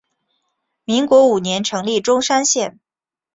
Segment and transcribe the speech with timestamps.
[0.83, 2.79] 民国五年成立钟山县。